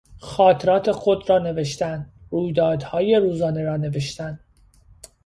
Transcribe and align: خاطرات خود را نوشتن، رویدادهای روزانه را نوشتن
خاطرات 0.19 0.91
خود 0.91 1.29
را 1.29 1.39
نوشتن، 1.39 2.09
رویدادهای 2.31 3.15
روزانه 3.15 3.63
را 3.63 3.77
نوشتن 3.77 4.39